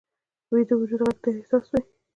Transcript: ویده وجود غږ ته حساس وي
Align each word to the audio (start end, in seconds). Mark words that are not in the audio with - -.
ویده 0.51 0.75
وجود 0.77 1.01
غږ 1.07 1.17
ته 1.23 1.29
حساس 1.37 1.65
وي 1.71 1.81